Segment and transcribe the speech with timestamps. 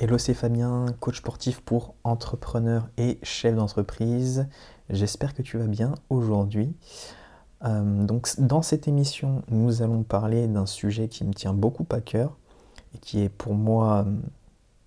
[0.00, 4.46] Hello, c'est Fabien, coach sportif pour entrepreneurs et chef d'entreprise.
[4.90, 6.72] J'espère que tu vas bien aujourd'hui.
[7.64, 12.00] Euh, donc, dans cette émission, nous allons parler d'un sujet qui me tient beaucoup à
[12.00, 12.36] cœur
[12.94, 14.16] et qui est pour moi euh,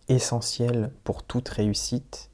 [0.07, 2.29] essentiel pour toute réussite.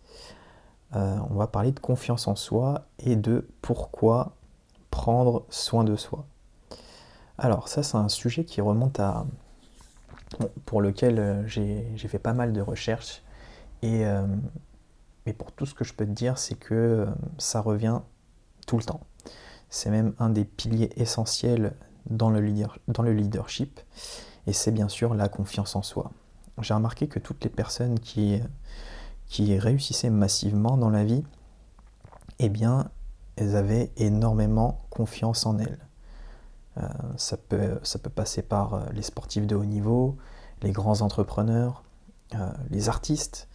[0.95, 4.35] Euh, on va parler de confiance en soi et de pourquoi
[4.91, 6.27] prendre soin de soi.
[7.39, 9.25] Alors, ça, c'est un sujet qui remonte à
[10.65, 13.23] pour lequel euh, j'ai fait pas mal de recherches.
[13.81, 14.25] Et, euh,
[15.25, 17.05] mais pour tout ce que je peux te dire, c'est que euh,
[17.37, 18.01] ça revient
[18.65, 19.01] tout le temps.
[19.69, 21.73] C'est même un des piliers essentiels
[22.09, 23.79] dans le, leadership.
[24.45, 26.11] Et c'est bien sûr la confiance en soi.
[26.61, 28.41] J'ai remarqué que toutes les personnes qui,
[29.27, 31.23] qui réussissaient massivement dans la vie,
[32.39, 32.89] eh bien,
[33.35, 35.86] elles avaient énormément confiance en elles.
[36.77, 40.17] Euh, ça, peut, ça peut passer par euh, les sportifs de haut niveau,
[40.61, 41.83] les grands entrepreneurs,
[42.35, 43.47] euh, les artistes.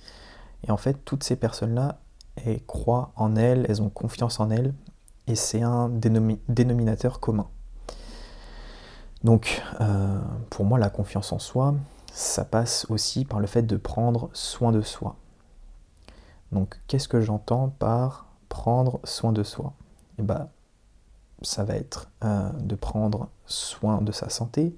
[0.67, 2.01] Et en fait, toutes ces personnes-là,
[2.37, 4.75] elles croient en elles, elles ont confiance en elles,
[5.27, 7.48] et c'est un dénominateur commun.
[9.23, 9.62] Donc,
[10.51, 11.75] pour moi, la confiance en soi,
[12.12, 15.17] ça passe aussi par le fait de prendre soin de soi.
[16.51, 19.75] Donc, qu'est-ce que j'entends par prendre soin de soi?
[20.19, 20.48] Ben,
[21.43, 24.77] ça va être euh, de prendre soin de sa santé,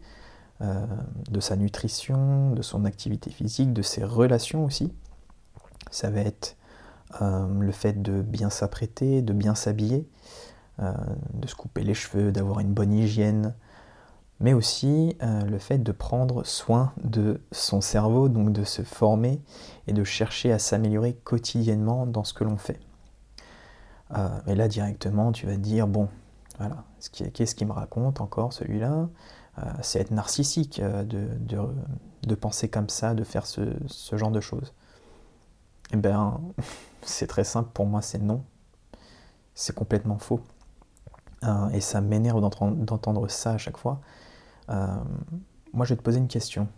[0.60, 0.86] euh,
[1.30, 4.92] de sa nutrition, de son activité physique, de ses relations aussi.
[5.90, 6.56] Ça va être
[7.22, 10.08] euh, le fait de bien s'apprêter, de bien s'habiller,
[11.34, 13.54] de se couper les cheveux, d'avoir une bonne hygiène,
[14.40, 19.40] mais aussi le fait de prendre soin de son cerveau, donc de se former
[19.86, 22.80] et de chercher à s'améliorer quotidiennement dans ce que l'on fait.
[24.48, 26.08] et là directement, tu vas te dire, bon,
[26.58, 26.84] voilà.
[27.32, 29.08] Qu'est-ce qu'il me raconte encore celui-là?
[29.58, 33.62] Euh, C'est être narcissique euh, de, penser comme ça, de faire ce,
[34.12, 34.72] genre de choses.
[35.92, 36.40] Eh bien,
[37.02, 38.44] c'est très simple pour moi, c'est non.
[39.54, 40.40] C'est complètement faux.
[41.44, 44.00] Euh, et ça m'énerve d'entendre ça à chaque fois.
[44.68, 46.68] moi, je vais te poser une question.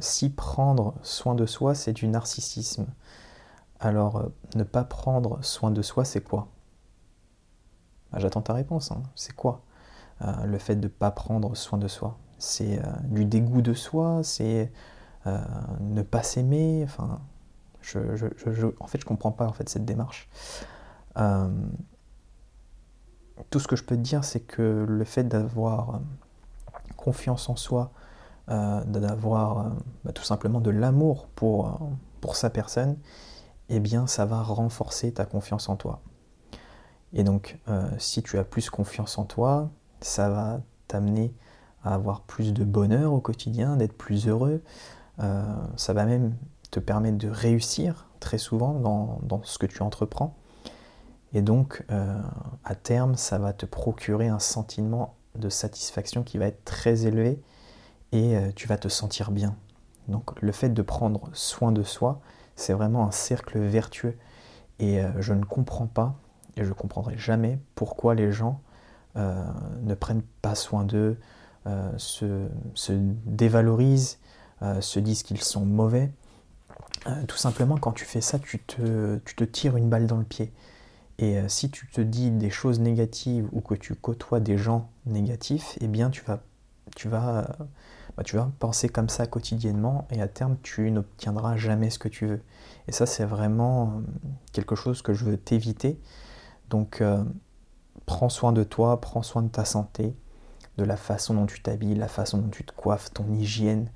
[0.00, 2.86] si prendre soin de soi, c'est du narcissisme,
[3.80, 6.48] alors ne pas prendre soin de soi, c'est quoi?
[8.18, 8.90] J'attends ta réponse.
[8.90, 9.02] Hein.
[9.14, 9.62] C'est quoi?
[10.22, 13.74] Euh, le fait de ne pas prendre soin de soi C'est euh, du dégoût de
[13.74, 14.72] soi C'est
[15.26, 15.40] euh,
[15.80, 17.20] ne pas s'aimer Enfin,
[17.80, 17.98] je,
[18.80, 20.28] en fait, je comprends pas en fait cette démarche.
[23.50, 26.00] tout ce que je peux te dire, c'est que le fait d'avoir
[26.96, 27.92] confiance en soi,
[28.48, 29.72] d'avoir
[30.04, 31.78] bah, tout simplement de l'amour pour,
[32.22, 32.96] pour sa personne,
[33.68, 36.00] eh bien, ça va renforcer ta confiance en toi.
[37.14, 39.70] Et donc, euh, si tu as plus confiance en toi,
[40.00, 41.32] ça va t'amener
[41.84, 44.62] à avoir plus de bonheur au quotidien, d'être plus heureux.
[45.20, 45.44] Euh,
[45.76, 46.34] ça va même
[46.72, 50.34] te permettre de réussir très souvent dans, ce que tu entreprends.
[51.32, 52.20] Et donc, euh,
[52.64, 57.40] à terme, ça va te procurer un sentiment de satisfaction qui va être très élevé
[58.12, 59.56] et tu vas te sentir bien.
[60.06, 62.20] Donc, le fait de prendre soin de soi,
[62.54, 64.16] c'est vraiment un cercle vertueux.
[64.78, 66.14] Et je ne comprends pas
[66.56, 68.60] et je ne comprendrai jamais pourquoi les gens
[69.16, 69.44] euh,
[69.82, 71.18] ne prennent pas soin d'eux,
[71.66, 72.48] euh, se,
[73.26, 74.18] dévalorisent,
[74.62, 76.12] euh, se disent qu'ils sont mauvais.
[77.28, 80.24] tout simplement, quand tu fais ça, tu te, tu te, tires une balle dans le
[80.24, 80.52] pied.
[81.18, 85.78] Et si tu te dis des choses négatives ou que tu côtoies des gens négatifs,
[85.80, 86.40] eh bien tu vas,
[86.96, 87.56] tu vas,
[88.16, 92.08] bah, tu vas penser comme ça quotidiennement et à terme tu n'obtiendras jamais ce que
[92.08, 92.42] tu veux.
[92.88, 94.02] Et ça c'est vraiment
[94.52, 96.00] quelque chose que je veux t'éviter
[96.70, 97.22] donc euh,
[98.06, 100.14] prends soin de toi, prends soin de ta santé,
[100.76, 103.90] de la façon dont tu t'habilles, la façon dont tu te coiffes, ton hygiène,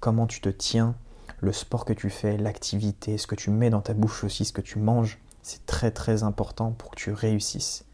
[0.00, 0.94] comment tu te tiens,
[1.40, 4.52] le sport que tu fais, l'activité, ce que tu mets dans ta bouche aussi, ce
[4.52, 7.84] que tu manges, c'est très très important pour que tu réussisses.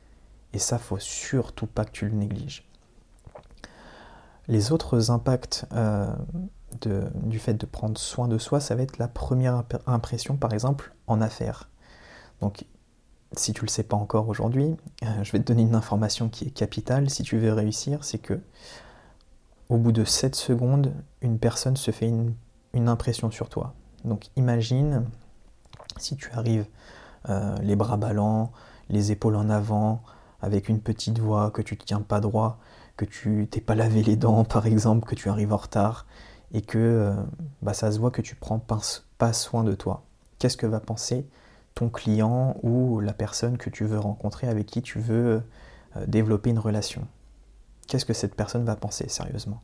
[0.52, 2.66] Et ça, faut surtout pas que tu le négliges.
[4.48, 6.12] Les autres impacts euh,
[7.22, 10.92] du fait de prendre soin de soi, ça va être la première impression, par exemple,
[11.06, 11.68] en affaires.
[13.36, 16.28] Si tu ne le sais pas encore aujourd'hui, euh, je vais te donner une information
[16.28, 18.40] qui est capitale si tu veux réussir, c'est que
[19.68, 20.92] au bout de 7 secondes,
[21.22, 22.34] une personne se fait une,
[22.88, 23.74] impression sur toi.
[24.04, 25.04] Donc imagine
[25.96, 26.66] si tu arrives
[27.28, 28.52] euh, les bras ballants,
[28.88, 30.02] les épaules en avant,
[30.40, 32.58] avec une petite voix, que tu ne tiens pas droit,
[32.96, 36.06] que tu t'es pas lavé les dents par exemple, que tu arrives en retard,
[36.52, 37.14] et que euh,
[37.62, 40.04] bah, ça se voit que tu prends pas soin de toi.
[40.38, 41.28] Qu'est-ce que va penser
[41.74, 45.42] ton client ou la personne que tu veux rencontrer, avec qui tu veux
[45.96, 47.06] euh, développer une relation.
[47.86, 49.62] Qu'est-ce que cette personne va penser sérieusement?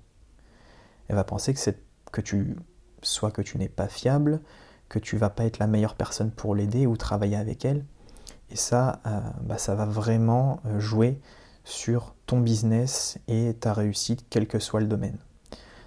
[1.09, 2.57] Elle va penser que, tu
[3.03, 4.41] soit que tu n'es pas fiable,
[4.89, 7.85] que tu vas pas être la meilleure personne pour l'aider ou travailler avec elle.
[8.51, 11.21] Et ça, euh, bah, ça va vraiment euh, jouer
[11.65, 15.19] sur ton business et ta réussite, quel que soit le domaine.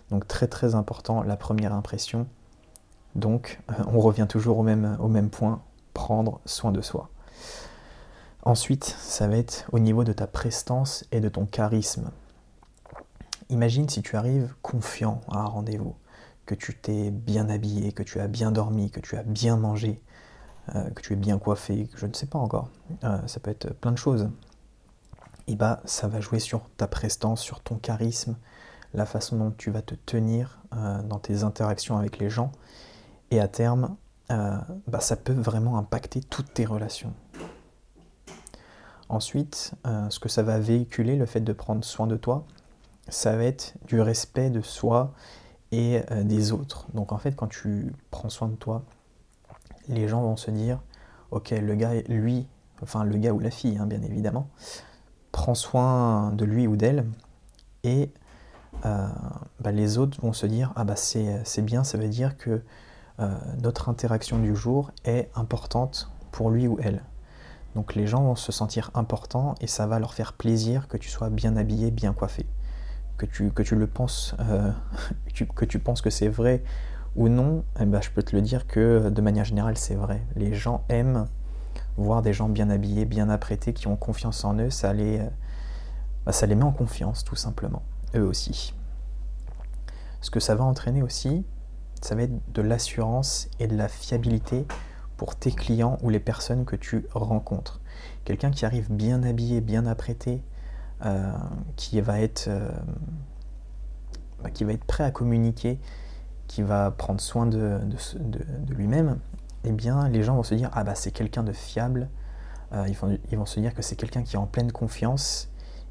[0.09, 2.27] Donc très très important, la première impression.
[3.15, 5.61] Donc on revient toujours au même point,
[5.93, 7.09] prendre soin de soi.
[8.43, 12.11] Ensuite, ça va être au niveau de ta prestance et de ton charisme.
[13.49, 15.95] Imagine si tu arrives confiant à un rendez-vous,
[16.45, 20.01] que tu t'es bien habillé, que tu as bien dormi, que tu as bien mangé,
[20.75, 22.69] euh, que tu es bien coiffé, je ne sais pas encore.
[23.03, 24.29] Euh, ça peut être plein de choses.
[25.47, 28.37] Et bah, ça va jouer sur ta prestance, sur ton charisme,
[28.93, 32.51] la façon dont tu vas te tenir euh, dans tes interactions avec les gens.
[33.31, 33.95] Et à terme,
[34.29, 37.13] bah, ça peut vraiment impacter toutes tes relations.
[39.09, 39.73] Ensuite,
[40.09, 42.45] ce que ça va véhiculer, le fait de prendre soin de toi,
[43.07, 45.13] ça va être du respect de soi
[45.71, 46.87] et des autres.
[46.93, 48.83] Donc en fait, quand tu prends soin de toi,
[49.87, 50.79] les gens vont se dire,
[51.31, 52.47] ok, le gars, lui,
[52.81, 54.47] enfin le gars ou la fille, hein, bien évidemment,
[55.31, 57.05] prend soin de lui ou d'elle,
[57.83, 58.11] et
[58.85, 59.07] euh,
[59.59, 62.63] bah, les autres vont se dire, ah bah c'est bien, ça veut dire que euh,
[63.61, 67.03] notre interaction du jour est importante pour lui ou elle.
[67.75, 71.09] Donc les gens vont se sentir importants et ça va leur faire plaisir que tu
[71.09, 72.45] sois bien habillé, bien coiffé.
[73.17, 74.71] Que tu, que tu le penses, euh,
[75.55, 76.63] que tu penses que c'est vrai
[77.15, 80.21] ou non, eh ben, je peux te le dire que de manière générale, c'est vrai.
[80.35, 81.25] Les gens aiment
[81.97, 84.69] voir des gens bien habillés, bien apprêtés, qui ont confiance en eux.
[84.69, 85.19] Ça les,
[86.25, 87.81] bah, ça les met en confiance, tout simplement.
[88.15, 88.73] Eux aussi.
[90.21, 91.45] Ce que ça va entraîner aussi,
[92.01, 94.65] ça va être de l'assurance et de la fiabilité
[95.17, 97.81] pour tes clients ou les personnes que tu rencontres.
[98.23, 100.41] Quelqu'un qui arrive bien habillé, bien apprêté,
[101.05, 101.31] euh,
[101.75, 102.69] qui, va être, euh,
[104.43, 105.79] bah, qui va être prêt à communiquer,
[106.47, 107.79] qui va prendre soin de,
[108.69, 109.19] lui-même,
[109.63, 112.09] eh bien les gens vont se dire ah bah c'est quelqu'un de fiable,
[112.73, 115.49] euh, ils, vont, ils, vont, se dire que c'est quelqu'un qui est en pleine confiance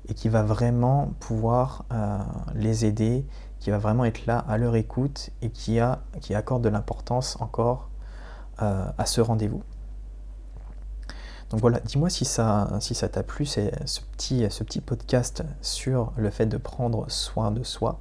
[0.09, 2.19] et qui va vraiment pouvoir euh,
[2.55, 3.27] les aider,
[3.59, 7.41] qui va vraiment être là à leur écoute et qui, a, qui accorde de l'importance
[7.41, 7.91] encore
[8.63, 9.63] euh, à ce rendez-vous.
[11.51, 13.71] Donc voilà, dis-moi si ça si ça t'a plu, ce
[14.13, 18.01] petit, ce petit podcast sur le fait de prendre soin de soi.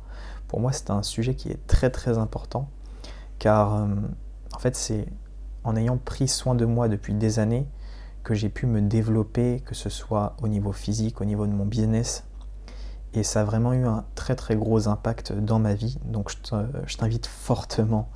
[0.49, 2.69] Pour moi, c'est un sujet qui est très très important
[3.39, 3.87] car euh,
[4.53, 5.05] en fait, c'est
[5.63, 7.67] en ayant pris soin de moi depuis des années
[8.33, 12.23] j'ai pu me développer, que ce soit au niveau physique, au niveau de mon business.
[13.13, 15.97] Et ça a vraiment eu un très très gros impact dans ma vie.
[16.05, 18.09] Donc je t'invite fortement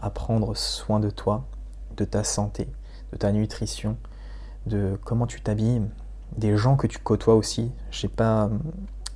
[0.00, 1.46] à prendre soin de toi,
[1.96, 2.68] de ta santé,
[3.12, 3.96] de ta nutrition,
[4.66, 5.82] de comment tu t'habilles,
[6.36, 7.70] des gens que tu côtoies aussi.
[7.90, 8.50] J'ai pas,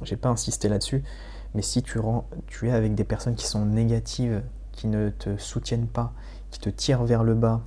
[0.02, 1.02] j'ai pas insisté là-dessus,
[1.54, 1.98] mais si tu,
[2.46, 6.12] tu es avec des personnes qui sont négatives, qui ne te soutiennent pas,
[6.50, 7.62] qui te tirent vers le bas,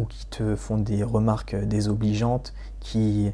[0.00, 3.32] ou qui te font des remarques désobligeantes, qui,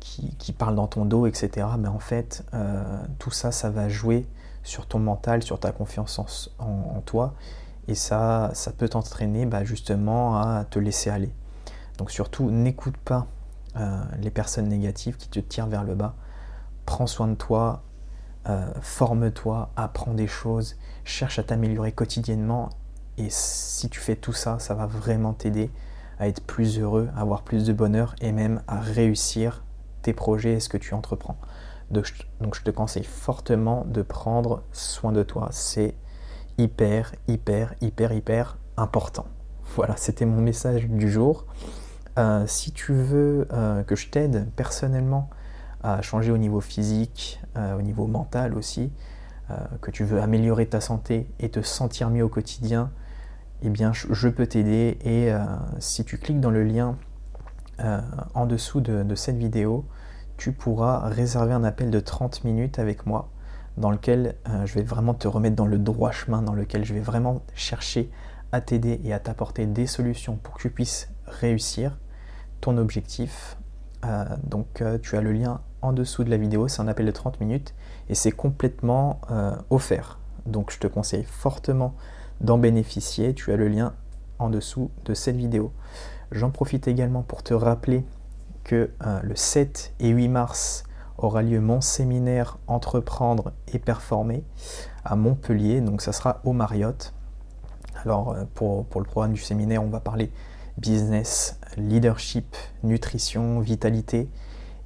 [0.00, 3.88] qui, parlent dans ton dos, etc., mais ben, en fait, euh, tout ça, ça va
[3.88, 4.26] jouer
[4.62, 7.34] sur ton mental, sur ta confiance en, toi,
[7.88, 11.32] et ça, ça peut t'entraîner bah, justement à te laisser aller.
[11.98, 13.26] Donc surtout, n'écoute pas
[13.76, 16.14] euh, les personnes négatives qui te tirent vers le bas.
[16.86, 17.82] Prends soin de toi,
[18.48, 22.70] euh, forme-toi, apprends des choses, cherche à t'améliorer quotidiennement.
[23.18, 25.70] Et si tu fais tout ça, ça va vraiment t'aider
[26.18, 29.64] à être plus heureux, à avoir plus de bonheur et même à réussir
[30.02, 31.38] tes projets et ce que tu entreprends.
[31.90, 32.06] Donc,
[32.54, 35.48] je te conseille fortement de prendre soin de toi.
[35.52, 35.94] C'est
[36.58, 39.26] hyper, hyper, hyper, hyper important.
[39.74, 41.46] Voilà, c'était mon message du jour.
[42.18, 45.30] Euh, si tu veux euh, que je t'aide personnellement
[45.82, 48.92] à changer au niveau physique, euh, au niveau mental aussi,
[49.80, 52.90] que tu veux améliorer ta santé et te sentir mieux au quotidien,
[53.62, 55.44] eh bien je, peux t'aider et euh,
[55.78, 56.96] si tu cliques dans le lien
[58.34, 59.86] en dessous de, cette vidéo,
[60.36, 63.30] tu pourras réserver un appel de 30 minutes avec moi
[63.76, 64.34] dans lequel
[64.64, 68.10] je vais vraiment te remettre dans le droit chemin, dans lequel je vais vraiment chercher
[68.50, 71.96] à t'aider et à t'apporter des solutions pour que tu puisses réussir
[72.60, 73.56] ton objectif.
[74.42, 77.40] donc tu as le lien en dessous de la vidéo, c'est un appel de 30
[77.40, 77.74] minutes
[78.08, 80.18] et c'est complètement euh, offert.
[80.46, 81.94] Donc je te conseille fortement
[82.40, 83.34] d'en bénéficier.
[83.34, 83.94] Tu as le lien
[84.38, 85.72] en dessous de cette vidéo.
[86.30, 88.04] J'en profite également pour te rappeler
[88.64, 90.84] que euh, le 7 et 8 mars
[91.16, 94.44] aura lieu mon séminaire Entreprendre et Performer
[95.04, 95.80] à Montpellier.
[95.80, 97.14] Donc ça sera au Marriott.
[98.04, 100.30] Alors euh, pour, pour le programme du séminaire, on va parler
[100.76, 104.28] business, leadership, nutrition, vitalité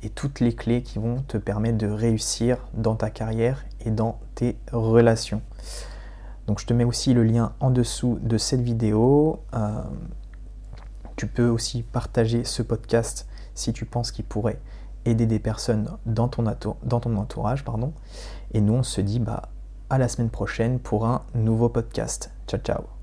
[0.03, 4.19] et toutes les clés qui vont te permettre de réussir dans ta carrière et dans
[4.35, 5.43] tes relations.
[6.47, 9.41] Donc je te mets aussi le lien en dessous de cette vidéo.
[9.55, 9.83] Euh,
[11.17, 14.61] tu peux aussi partager ce podcast si tu penses qu'il pourrait
[15.05, 17.65] aider des personnes dans ton, entourage.
[17.65, 17.93] Pardon.
[18.53, 19.51] Et nous, on se dit bah,
[19.91, 22.33] à la semaine prochaine pour un nouveau podcast.
[22.47, 23.02] Ciao, ciao